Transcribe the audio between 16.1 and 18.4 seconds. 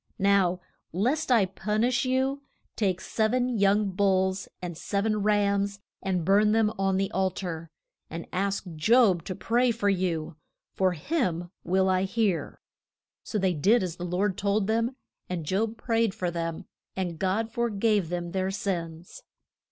for them, and God for gave them